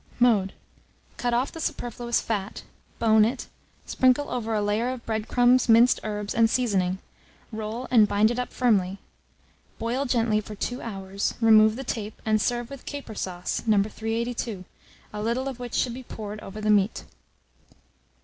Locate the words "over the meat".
16.39-17.03